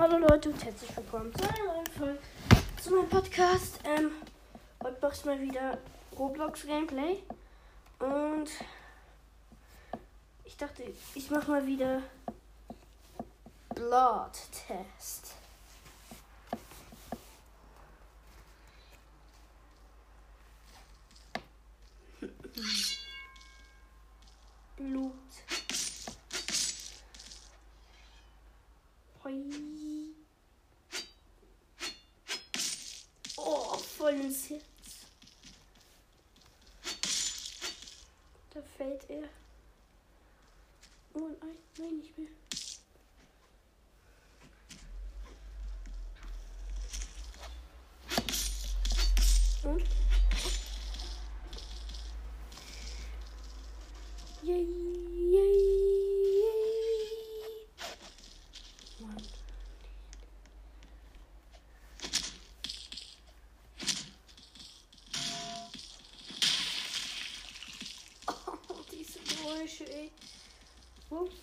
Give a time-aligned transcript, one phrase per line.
[0.00, 2.18] Hallo Leute und herzlich willkommen zu einer neuen Folge
[2.80, 3.80] zu meinem Podcast.
[3.84, 4.12] Ähm,
[4.80, 5.78] heute mache ich mal wieder
[6.16, 7.16] Roblox Gameplay
[7.98, 8.48] und
[10.44, 10.84] ich dachte,
[11.16, 12.00] ich mache mal wieder
[13.74, 14.38] Blood
[14.68, 15.34] Test.
[24.76, 25.12] Blut.
[29.24, 29.77] Hoi.
[34.08, 34.62] Voll ins Herz.
[38.54, 39.28] Da fällt er.
[41.12, 42.28] Oh nein, nein, nicht mehr.
[49.64, 49.84] Und?
[54.42, 54.66] Yay,
[55.32, 55.68] yay.
[59.00, 59.22] Mann.
[68.70, 70.10] Oh, diese Geräusche, ey.
[71.10, 71.34] Ups.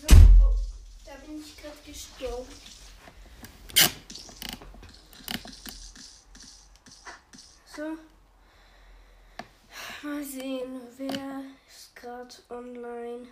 [0.00, 0.54] So, oh,
[1.06, 2.46] da bin ich gerade gestorben.
[7.74, 7.96] So.
[10.02, 13.28] Mal sehen, wer ist gerade online.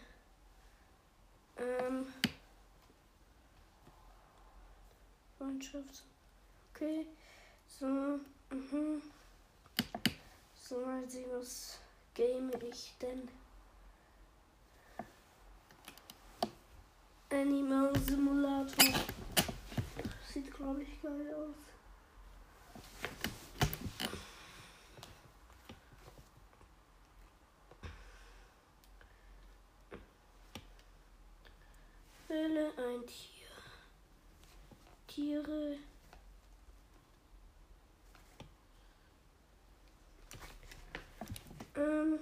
[1.58, 2.12] Ähm.
[5.36, 6.04] Freundschaft.
[6.74, 7.06] Okay.
[7.66, 7.86] So.
[8.50, 9.02] Mhm.
[10.62, 11.78] So, mal sehen, was
[12.14, 13.28] game ich denn.
[17.36, 18.94] Animal Simulator.
[20.32, 21.54] Sieht, glaube ich, geil aus.
[32.28, 33.46] Wähle ein Tier.
[35.06, 35.76] Tiere.
[41.76, 42.18] Ähm.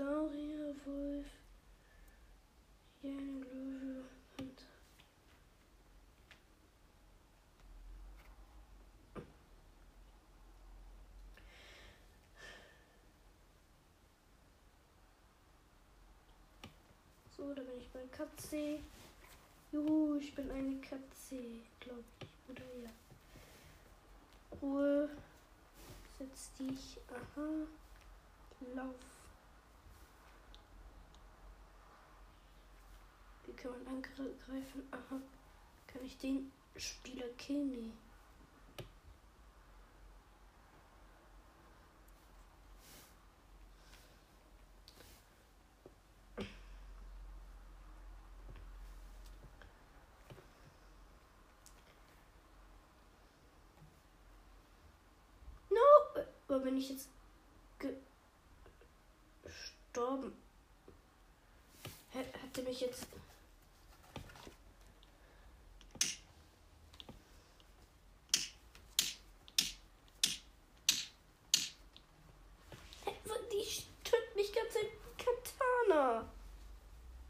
[0.00, 1.26] Saurier, Wolf,
[3.02, 4.02] Löwe
[4.38, 4.64] und
[17.36, 18.78] So, da bin ich bei Katze.
[19.70, 21.36] Juhu, ich bin eine Katze,
[21.78, 22.50] glaube ich.
[22.50, 22.90] Oder ja.
[24.62, 25.10] Ruhe.
[26.18, 26.96] Setz dich.
[27.10, 27.66] Aha.
[28.74, 29.19] Lauf.
[33.60, 34.82] Kann man angreifen?
[34.90, 35.20] Aha.
[35.86, 37.92] Kann ich den Spieler killen?
[55.70, 56.24] Nee.
[56.48, 57.08] Wo bin ich jetzt
[59.44, 60.32] gestorben?
[62.12, 63.06] Hä- Hatte mich jetzt.
[73.04, 73.64] Hä, wo- Die
[74.04, 74.90] tötet mich ganz ein
[75.24, 76.28] Katana.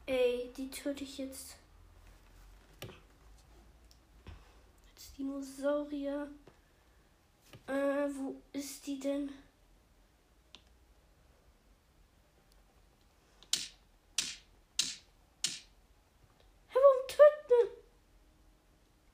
[0.06, 1.56] Ey, die töte ich jetzt.
[4.94, 6.28] Als Dinosaurier.
[7.66, 9.30] Äh, wo ist die denn?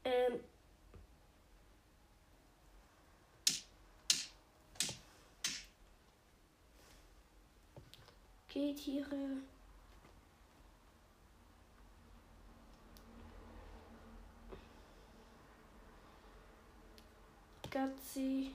[0.05, 0.41] Ähm.
[8.49, 9.56] Tiere.
[17.87, 18.51] Gatzi.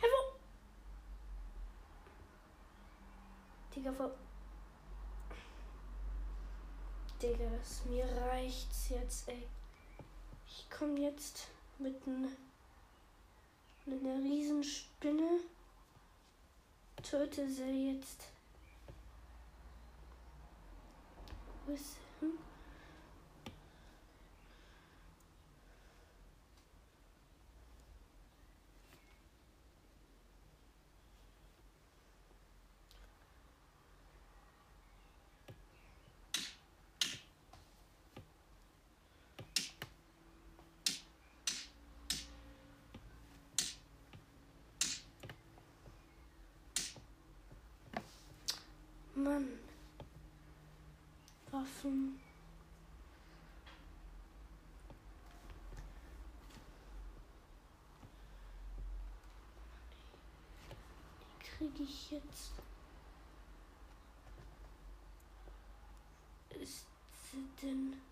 [0.00, 0.38] Hä, wo?
[3.74, 4.31] Digga, wo?
[7.22, 9.46] Digga, das, mir reicht's jetzt, ey.
[10.44, 11.46] Ich komm jetzt
[11.78, 12.36] mit, n,
[13.86, 15.38] mit einer riesen Spinne.
[17.00, 18.26] Töte sie jetzt.
[21.64, 22.26] Wo ist sie?
[22.26, 22.38] Hm?
[51.62, 52.20] Waffen.
[61.20, 62.52] Die kriege ich jetzt.
[66.60, 66.86] Ist
[67.30, 68.11] sie denn.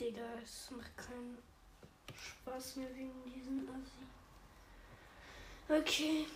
[0.00, 1.36] Digga, es macht keinen
[2.14, 4.06] Spaß mehr wegen diesen Assi.
[5.68, 6.26] Okay.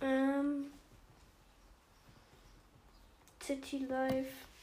[0.00, 0.72] Ähm.
[3.42, 4.53] City Life.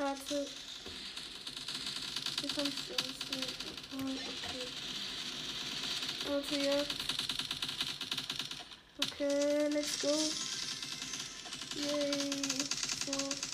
[0.00, 0.46] Karte.
[2.40, 2.50] Hier
[3.92, 4.66] oh, okay.
[6.30, 6.92] Autojagd.
[9.04, 10.14] Okay, let's go.
[11.76, 12.32] Yay.
[13.04, 13.49] So.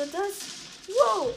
[0.00, 0.34] War das?
[0.86, 1.34] Wow!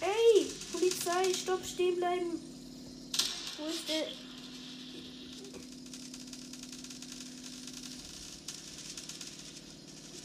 [0.00, 2.40] Ey, Polizei, stopp, stehen bleiben.
[3.58, 4.08] Wo ist der?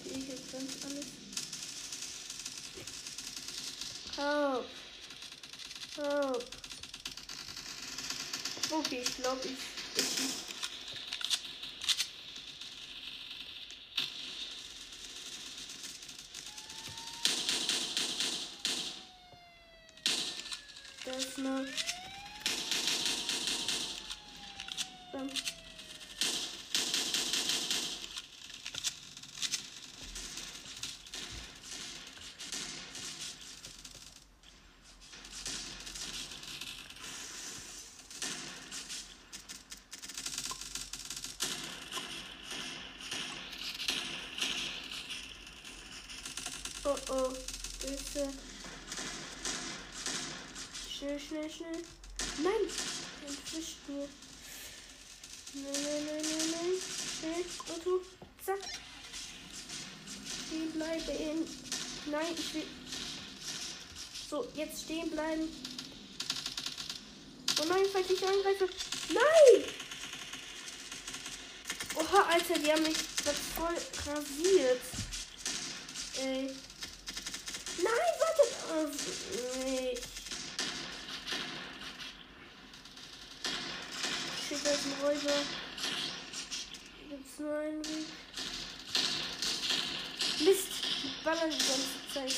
[0.06, 1.06] Ich jetzt ganz alles?
[4.18, 4.66] Help.
[5.98, 6.46] Help.
[8.72, 9.81] Okay, ich glaube, ich,
[21.46, 21.68] eine.
[25.14, 25.30] Ähm.
[46.84, 47.34] Oh oh,
[47.86, 48.51] Hilfe.
[51.32, 51.82] Schnell, schnell.
[52.44, 52.54] Nein!
[53.24, 54.06] Er entwischt mir.
[55.54, 56.76] Nein, nein, nein, nein, nein.
[57.20, 58.02] Schnell, Auto.
[58.46, 58.60] Zack.
[60.74, 61.48] bleiben.
[62.08, 62.68] Nein, ich will.
[64.30, 65.48] So, jetzt stehen bleiben.
[67.62, 68.68] Oh nein, falls ich angreife.
[69.14, 69.64] Nein!
[71.96, 74.82] Oha, Alter, die haben mich das voll rasiert.
[76.20, 76.54] Ey.
[77.78, 78.44] Nein, warte.
[78.74, 79.98] Oh, nee.
[84.52, 85.46] Shit, da ist ein Räuber.
[87.44, 88.06] Einen Weg.
[90.46, 90.68] Mist,
[91.04, 92.36] die ballern die ganze Zeit.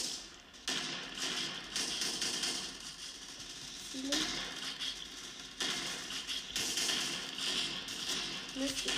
[8.56, 8.94] Mist, ich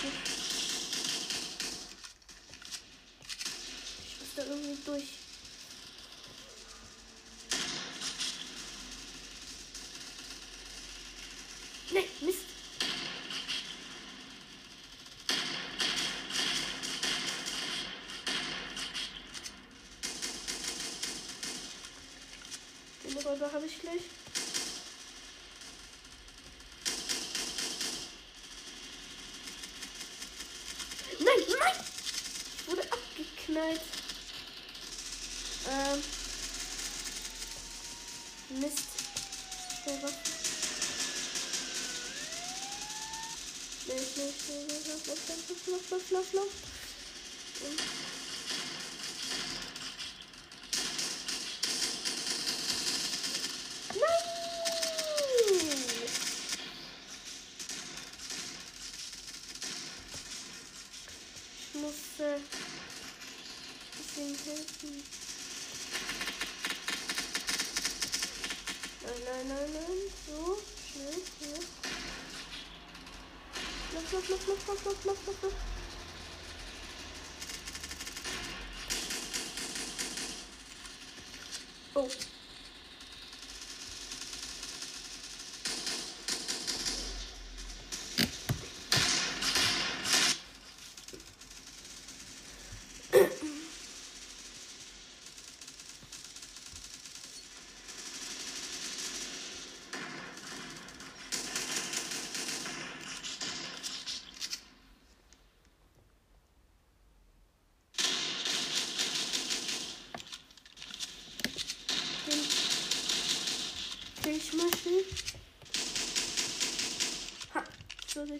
[4.19, 5.09] muss da irgendwie durch.
[11.91, 12.39] Nein, Mist.
[23.03, 23.13] Den
[23.85, 24.05] Räuber habe ich gleich.
[31.19, 31.85] Nein, nein!
[32.57, 33.81] Ich wurde abgeknallt.
[35.69, 36.03] Ähm.
[38.61, 38.95] Mist.
[43.83, 46.74] Schnell, schnell, schnell, lauf, lauf, lauf, lauf, lauf, lauf, lauf.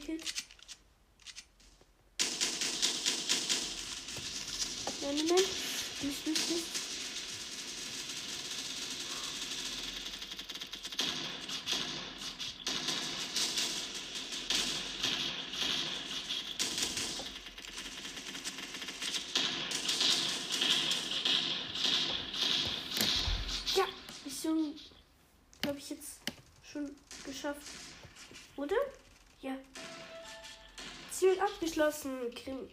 [0.07, 0.44] naked.
[31.86, 32.68] Anderson Krim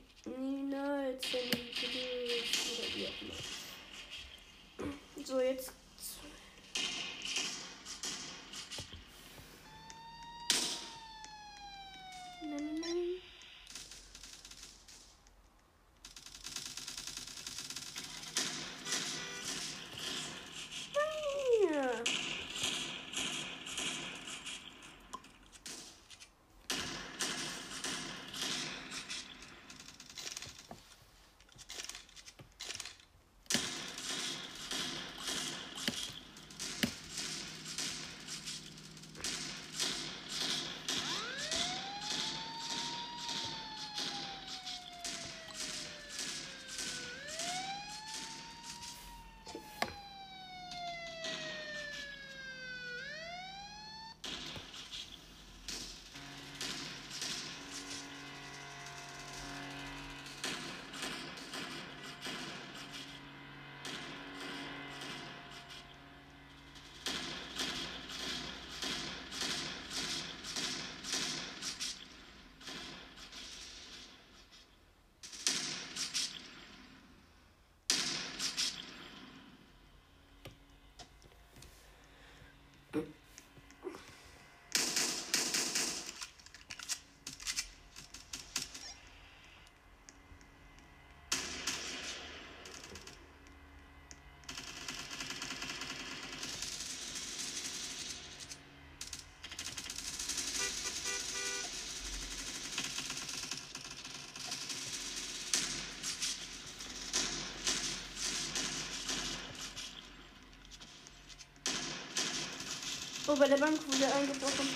[113.33, 114.69] Oh, bei der Bank wurde eingebrochen.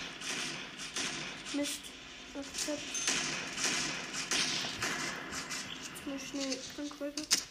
[1.53, 1.81] Mist.
[2.35, 2.81] Akzept.
[6.07, 7.23] Mal schnell Bankröte.
[7.23, 7.46] Okay.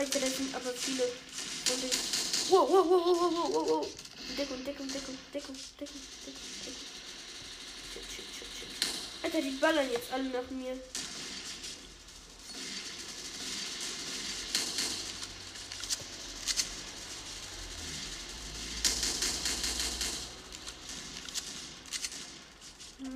[0.00, 1.02] Das sind aber viele.
[1.66, 1.90] von den-
[2.48, 3.86] Wow, wow, wow, wow, wow, wow, wow.
[4.38, 6.90] Deckung, Deckung, Deckung, Deckung, Deckung, Deckung, Deckung.
[9.22, 10.80] Alter, die ballern jetzt alle nach mir.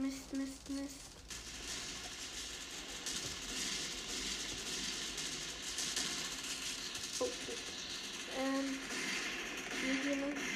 [0.03, 1.14] Mist, Mist, Mist.
[7.20, 7.29] Oh,
[8.38, 8.79] ähm,
[9.81, 10.55] hier, hier noch.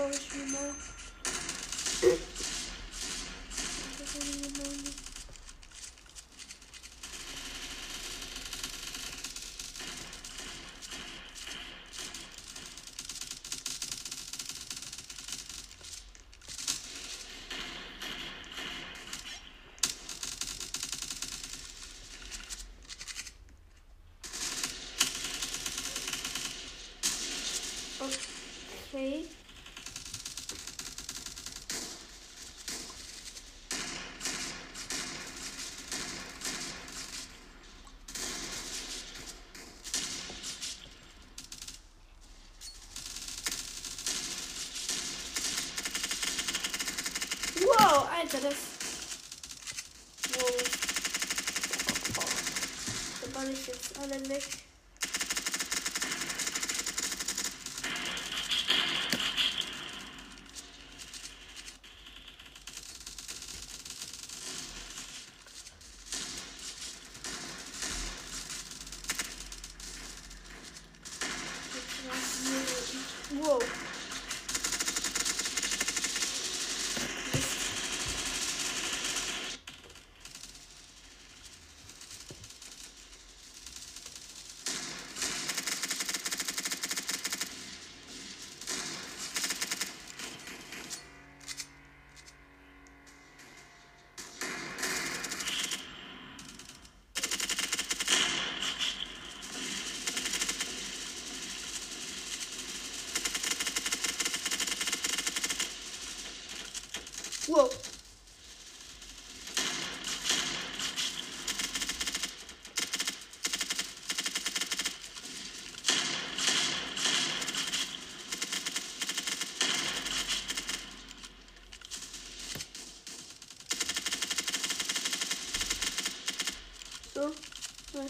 [0.00, 0.14] Okay,
[0.52, 2.47] dann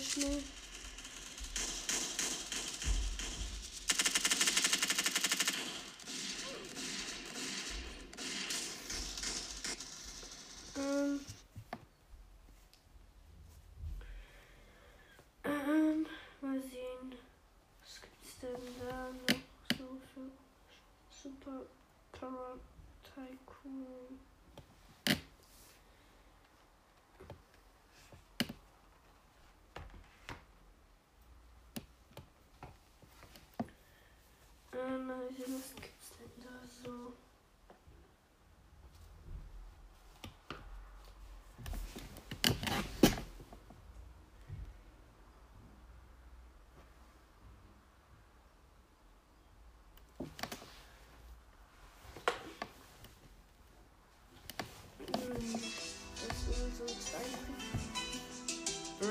[0.08, 0.42] schnell.
[10.76, 11.20] Ähm.
[15.44, 16.06] Ähm,
[16.40, 17.14] mal sehen.
[17.82, 20.30] Was gibt's denn da noch so für
[21.10, 21.66] Super
[22.12, 22.58] Power
[23.04, 24.07] Tycoon?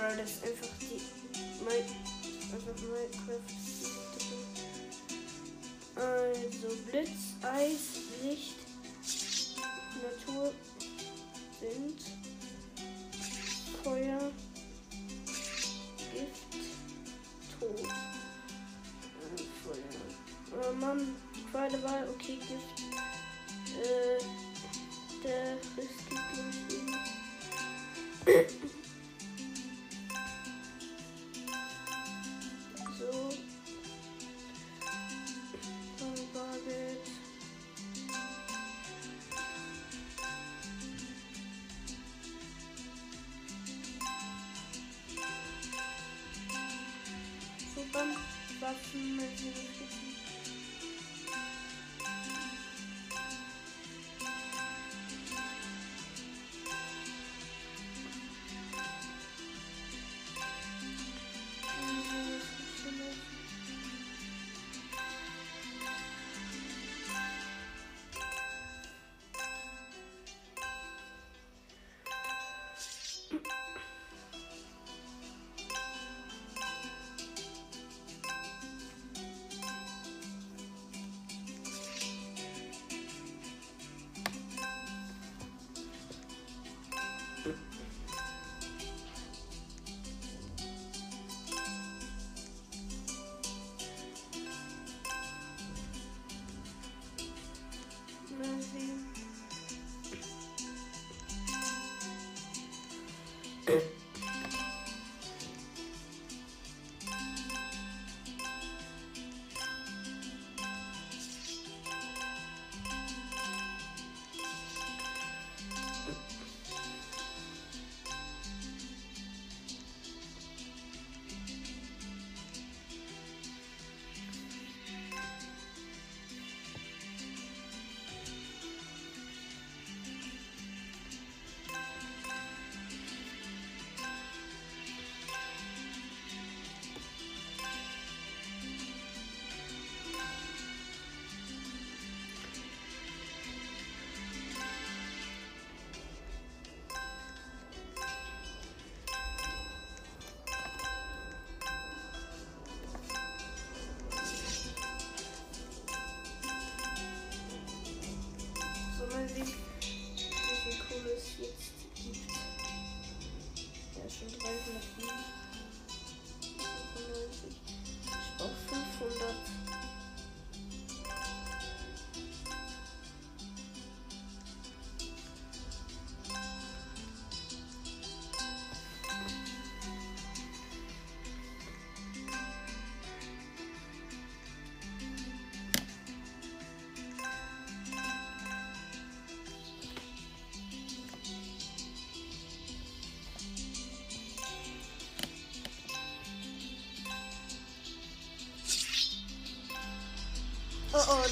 [0.07, 1.01] Bro, das ist einfach die.
[1.65, 1.83] Mein,
[2.53, 3.41] einfach Minecraft.
[5.95, 7.79] Also Blitz, Eis,
[8.23, 8.55] Licht,
[10.01, 10.53] Natur,
[11.59, 12.01] Wind,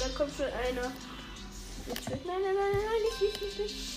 [0.06, 0.82] Oh oh, da kommt schon einer.
[0.82, 0.92] Nein,
[2.26, 3.95] nein, nein, nein, nicht, nicht, nicht, nicht.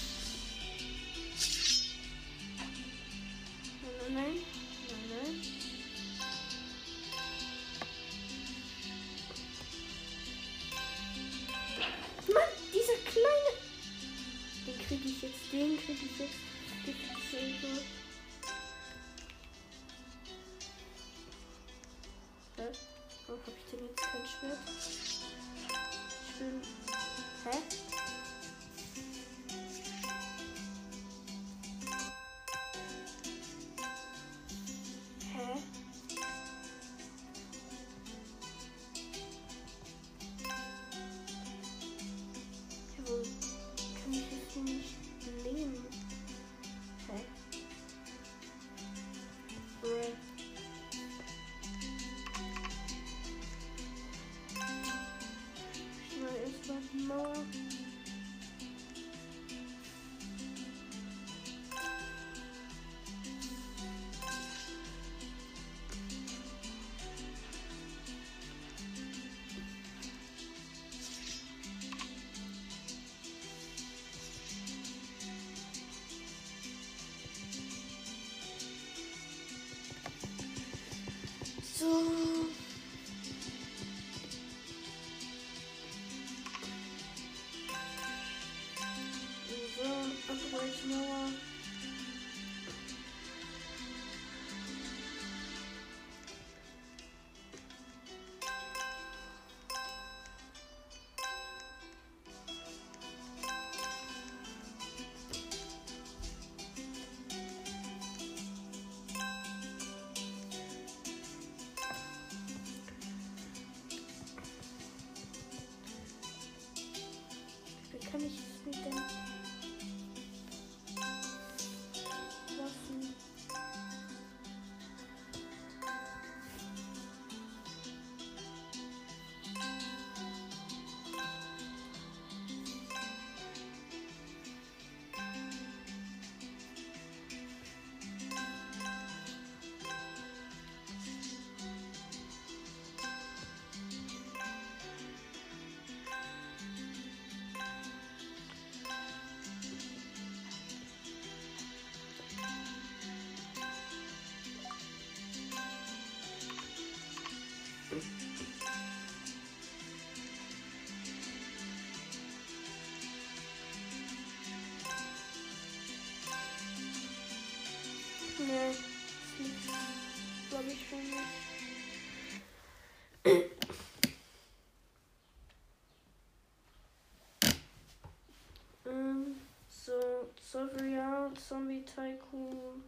[181.36, 182.84] Zombie Tycoon.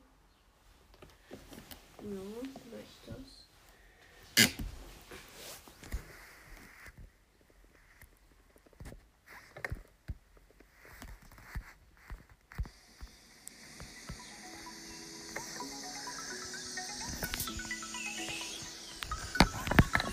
[2.02, 3.42] Ja, vielleicht das.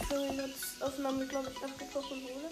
[0.08, 2.47] So, jetzt Aufnahme, glaube ich, abgebrochen wurde.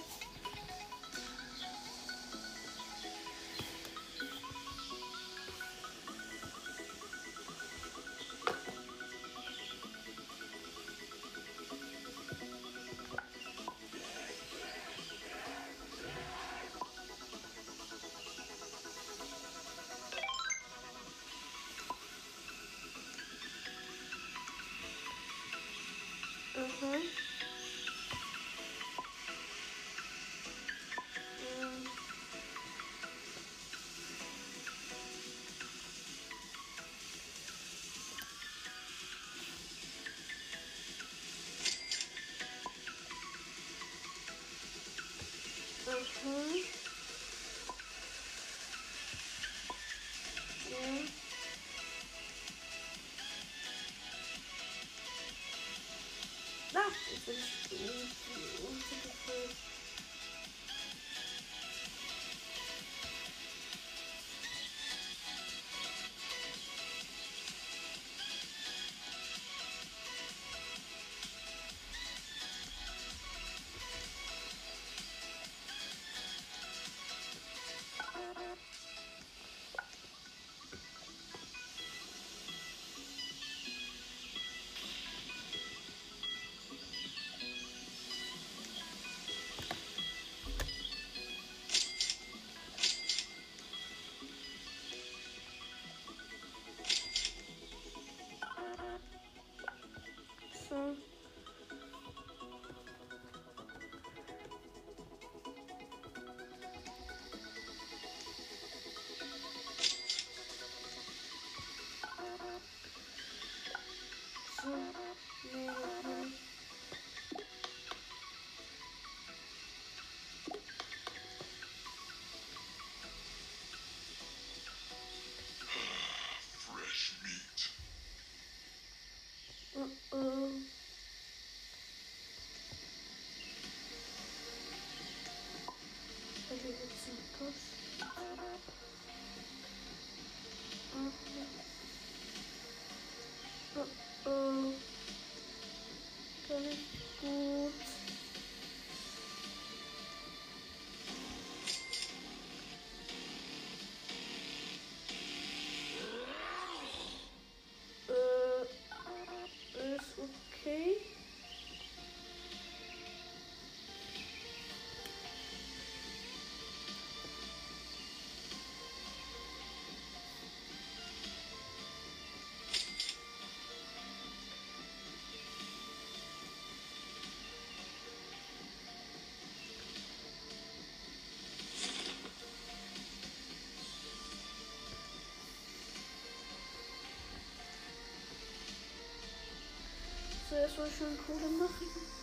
[190.77, 192.16] So, schön Kohle machen.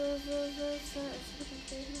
[0.00, 2.00] So, so, so, so, es wird ein Fehler.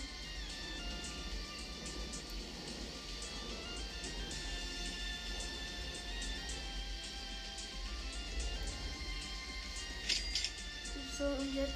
[11.18, 11.74] So, und jetzt.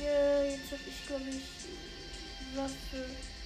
[0.00, 3.37] Ja, jetzt hab ich, glaube ich, Waffe.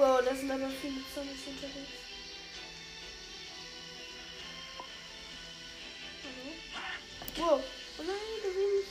[0.00, 1.92] Wow, da sind aber viele Zombies unterwegs.
[7.36, 7.60] Wow.
[7.98, 8.88] Oh nein, bin ich.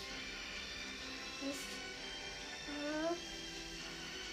[1.48, 1.70] Mist.
[2.70, 3.16] Ah.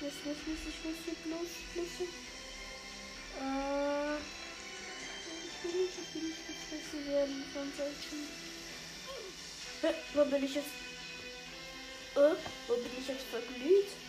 [0.03, 2.09] Mist, Mist, Mist, ich muss hier bloß schlüssel.
[3.41, 4.19] Ah.
[5.47, 8.21] Ich will nicht, ich will nicht gefressen werden von solchen.
[9.81, 10.77] Hä, wo bin ich jetzt?
[12.17, 12.37] Äh,
[12.69, 14.06] wo bin ich jetzt verglüht?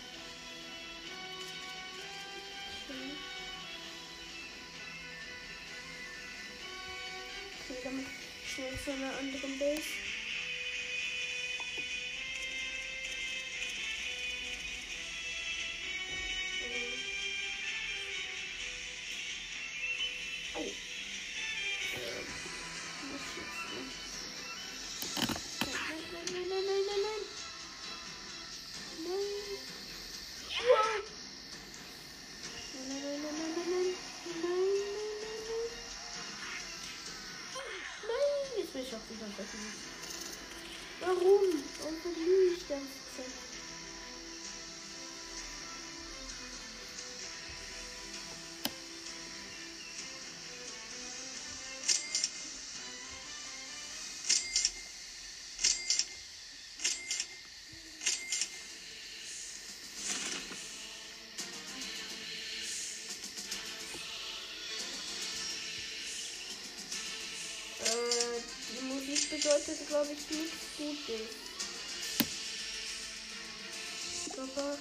[7.83, 8.05] Damit
[8.45, 10.16] schnell zu einer anderen Base.
[69.67, 71.21] Musik bedeutet, glaube ich, nichts Gutes.
[74.37, 74.77] Aber.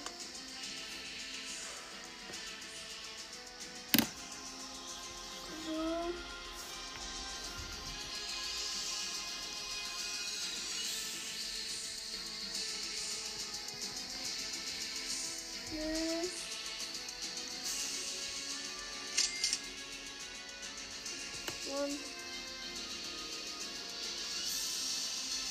[21.65, 22.26] So.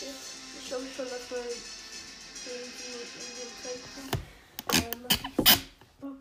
[0.07, 1.39] Und ich glaube schon, dass wir
[2.47, 4.13] irgendwie in den Teil kommen.
[4.73, 5.37] Äh, ich
[6.01, 6.21] Bock.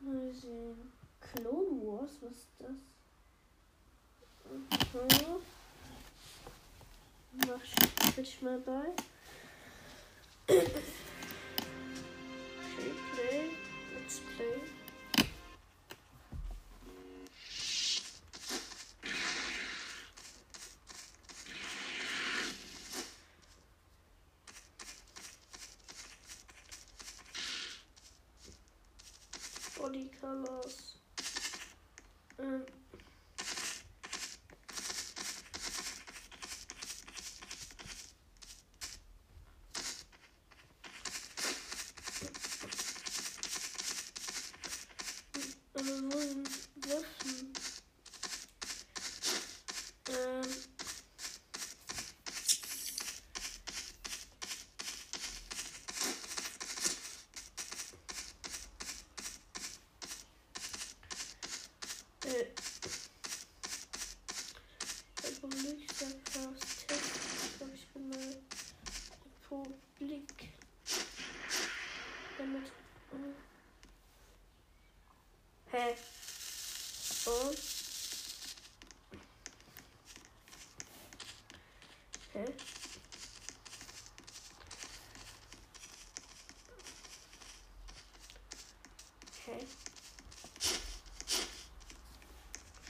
[0.00, 0.92] Mal sehen.
[1.20, 2.70] Clone Wars, was ist das?
[4.50, 5.42] Mhm.
[7.46, 7.64] Mach
[8.18, 9.11] ich mal bei.
[30.22, 31.00] Colors.
[32.38, 32.64] Ähm.
[45.74, 46.48] Aber wo sind
[46.86, 47.52] Waffen?
[50.08, 50.72] Ähm.
[62.24, 62.46] Äh.
[65.24, 66.14] Republik Stars
[66.86, 67.04] Test.
[67.44, 68.36] Ich glaube, ich bin mal
[69.50, 70.52] Republik.
[72.38, 72.66] Damit.
[72.66, 73.34] äh.
[75.72, 75.96] Hä?
[77.26, 77.58] Und?
[82.34, 82.44] Hä?
[89.46, 89.66] Hä?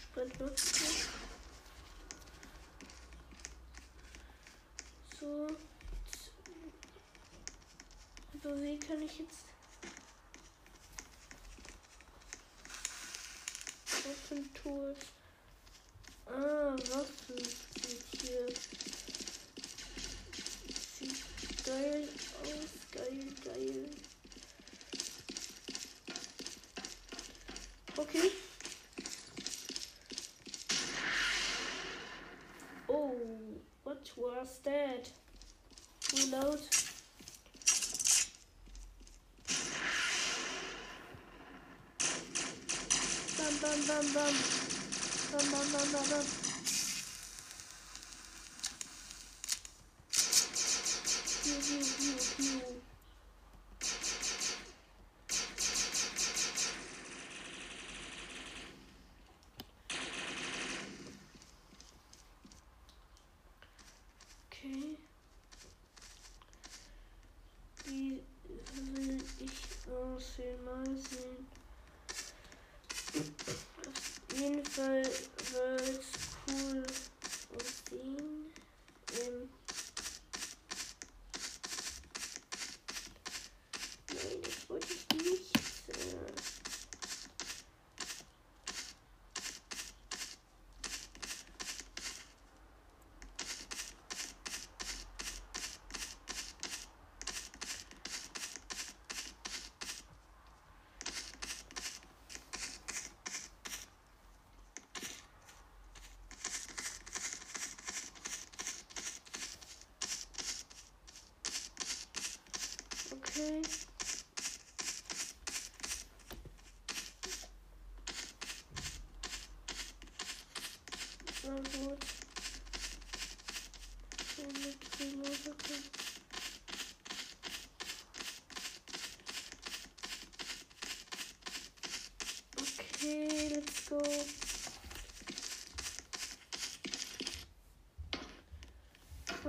[0.02, 0.88] Sprintnutzung.
[5.20, 5.46] So.
[5.46, 6.30] jetzt-
[8.34, 9.44] Über wie kann ich jetzt
[14.62, 15.21] Tools.
[44.02, 44.34] Bam, bam,
[45.30, 45.66] bam, bam.
[45.72, 46.26] Bam, bam, bam.
[51.42, 52.60] Pew, pew, pew, pew.
[64.48, 64.98] Okay.
[67.84, 68.22] Wie
[68.74, 70.64] will ich aussehen?
[70.64, 71.31] Mal sehen.
[74.74, 76.04] Fall wird
[76.48, 77.01] cool aussehen.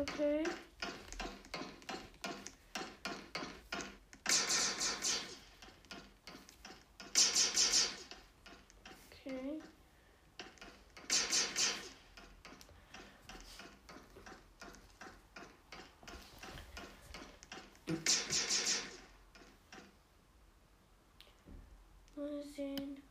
[0.03, 0.43] Okay.
[9.11, 9.61] Okay.
[22.15, 23.02] Mal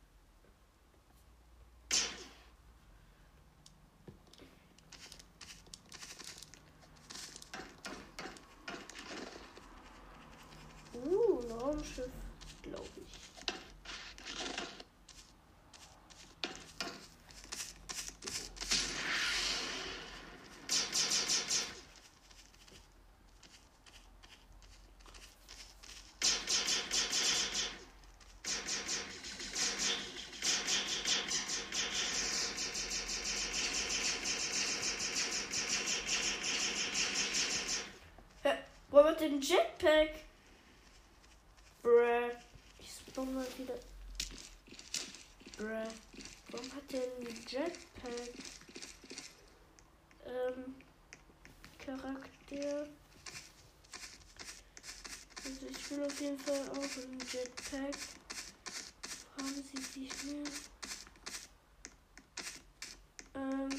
[11.83, 12.09] Raumschiff,
[12.61, 13.03] glaube ich.
[38.43, 38.57] Hä?
[38.89, 40.23] Wo hat den Jetpack?
[41.83, 42.31] Bruh.
[42.79, 43.75] Ich spawn mal wieder.
[45.57, 45.91] Bruh.
[46.51, 48.29] Warum hat der einen Jetpack?
[50.25, 50.75] Ähm.
[51.77, 52.87] Charakter.
[55.43, 57.97] Also ich will auf jeden Fall auch einen Jetpack.
[59.37, 60.43] Haben sie sich mehr?
[63.35, 63.69] Ähm.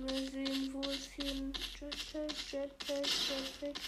[0.00, 1.52] Mal sehen, wo es hin.
[1.80, 3.06] Jetpack, Jetpack,
[3.60, 3.78] Jetpack.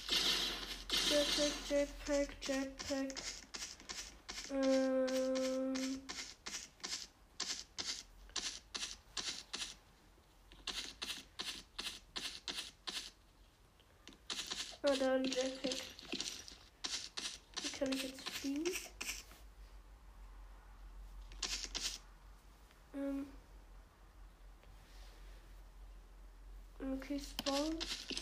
[1.08, 3.14] Jetpack, Jetpack, Jetpack.
[4.50, 6.00] Ähm.
[14.82, 15.76] Ah, da ein Jetpack.
[17.62, 18.72] Wie kann ich jetzt fliegen?
[22.94, 23.26] Ähm.
[27.18, 28.19] Spawn.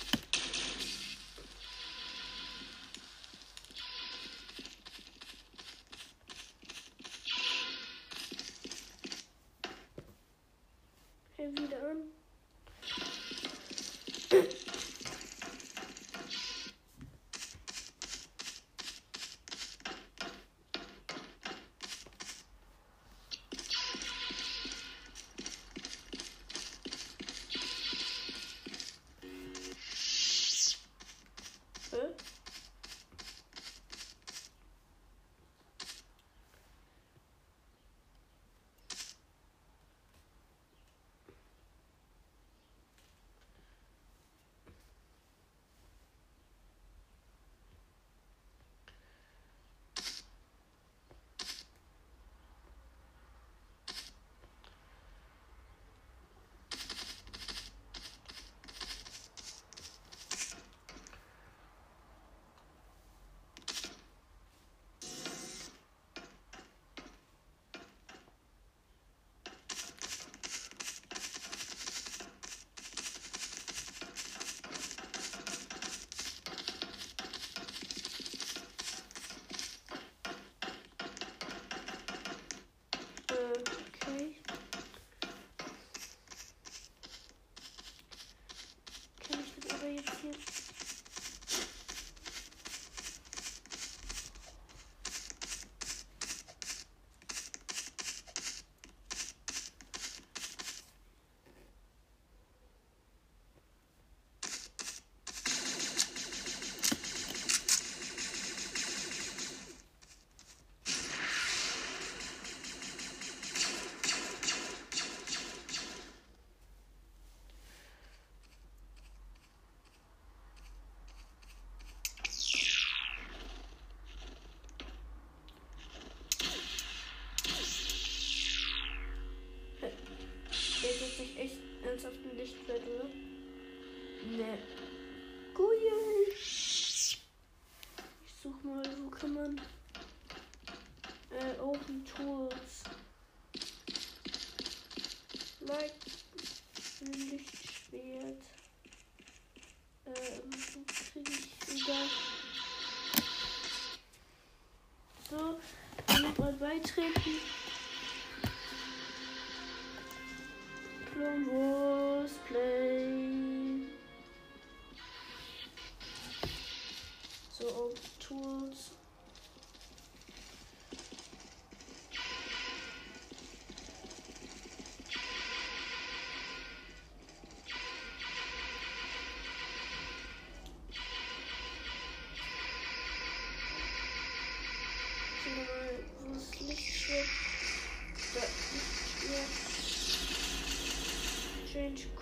[131.93, 133.08] Nicht echt ernsthaft ein Lichtschwert, oder?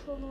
[0.06, 0.28] 说多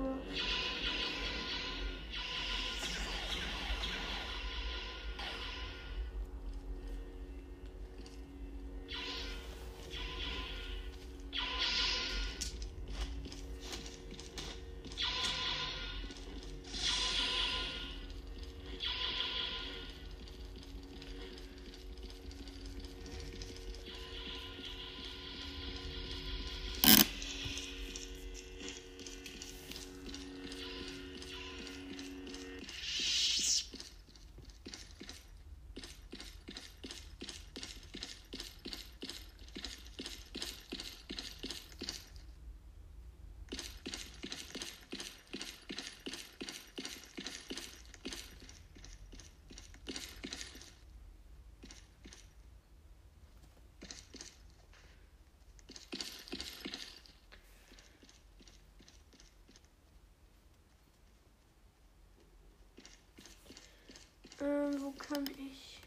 [64.46, 65.80] Ähm, wo kann ich?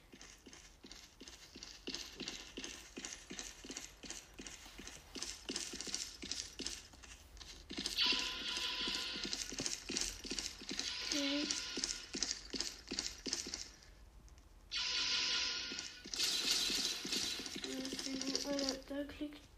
[18.89, 19.49] Da klickt.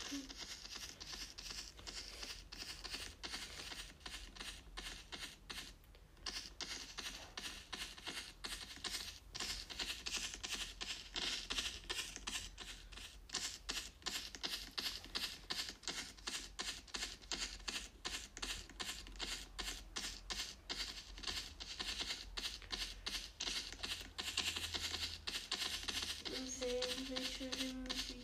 [26.61, 27.45] sehen, welche
[27.75, 28.21] Musik.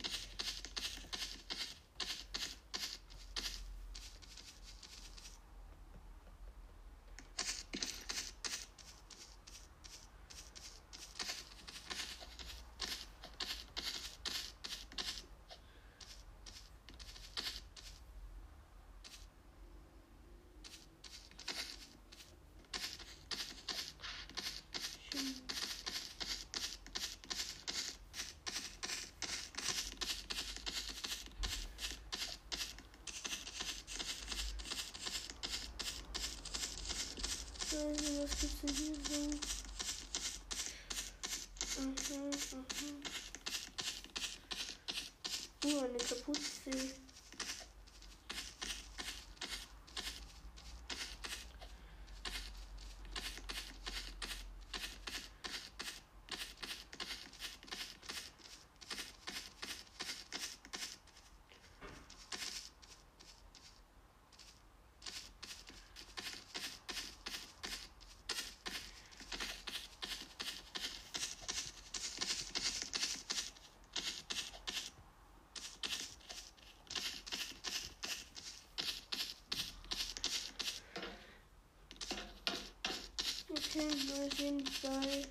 [37.69, 38.36] Schön.
[38.47, 39.19] Denn hier so?
[41.81, 43.01] Mhm, mhm.
[45.65, 47.06] Oh, eine Kapuze.
[84.27, 85.27] Okay, mal sehen, bei.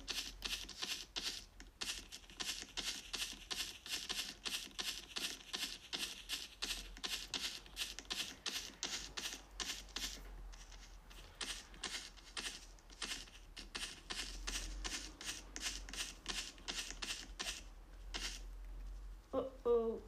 [19.33, 20.01] Oh oh.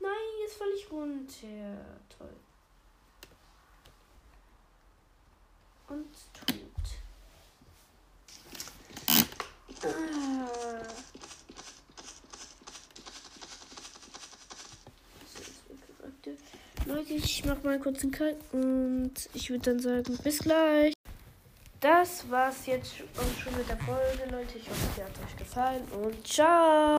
[0.00, 0.10] Nein,
[0.42, 1.84] jetzt falle ich runter.
[2.18, 2.36] Toll.
[5.88, 6.74] Und tot.
[9.86, 10.88] Ah.
[15.26, 16.38] So, jetzt weggerückte.
[17.04, 20.94] Leute, ich mach mal kurz einen Cut und ich würde dann sagen, bis gleich.
[21.80, 24.58] Das war's jetzt schon mit der Folge, Leute.
[24.58, 26.84] Ich hoffe, sie hat euch gefallen und ciao.